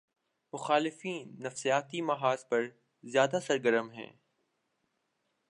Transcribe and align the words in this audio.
مخالفین 0.53 1.37
نفسیاتی 1.39 2.01
محاذ 2.01 2.45
پر 2.49 2.67
زیادہ 3.03 3.39
سرگرم 3.47 3.89
ہیں۔ 3.91 4.11